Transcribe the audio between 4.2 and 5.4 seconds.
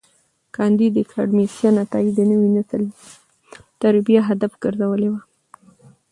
هدف ګرځولي وه.